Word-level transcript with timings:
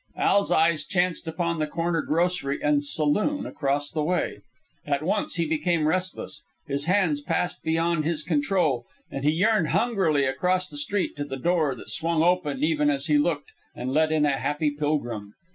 Al's 0.15 0.49
eyes 0.49 0.83
chanced 0.83 1.27
upon 1.27 1.59
the 1.59 1.67
corner 1.67 2.01
grocery 2.01 2.59
and 2.59 2.83
saloon 2.83 3.45
across 3.45 3.91
the 3.91 4.01
way. 4.01 4.39
At 4.83 5.03
once 5.03 5.35
he 5.35 5.45
became 5.45 5.87
restless. 5.87 6.41
His 6.65 6.85
hands 6.85 7.21
passed 7.21 7.61
beyond 7.63 8.03
his 8.03 8.23
control, 8.23 8.87
and 9.11 9.23
he 9.23 9.29
yearned 9.29 9.67
hungrily 9.67 10.25
across 10.25 10.67
the 10.69 10.77
street 10.77 11.15
to 11.17 11.23
the 11.23 11.37
door 11.37 11.75
that 11.75 11.91
swung 11.91 12.23
open 12.23 12.63
even 12.63 12.89
as 12.89 13.05
he 13.05 13.19
looked 13.19 13.51
and 13.75 13.91
let 13.93 14.11
in 14.11 14.25
a 14.25 14.39
happy 14.39 14.71
pilgrim. 14.71 15.35